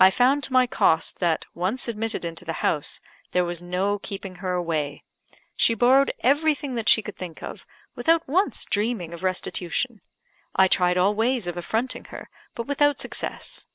[0.00, 4.34] I found to my cost, that, once admitted into the house, there was no keeping
[4.42, 5.04] her away.
[5.54, 7.64] She borrowed everything that she could think of,
[7.94, 10.00] without once dreaming of restitution.
[10.56, 13.66] I tried all ways of affronting her, but without success.